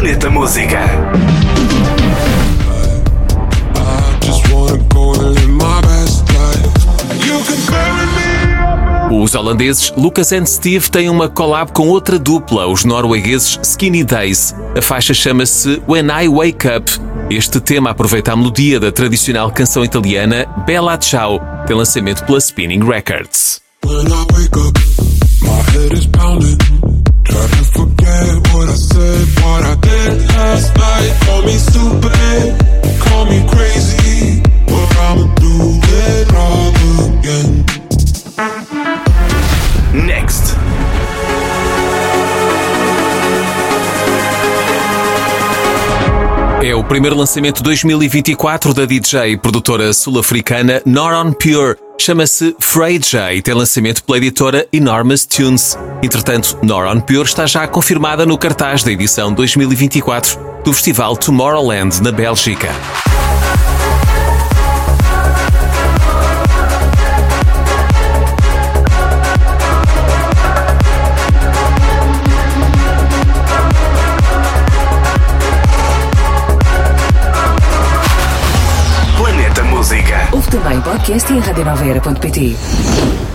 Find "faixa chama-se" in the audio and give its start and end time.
14.80-15.82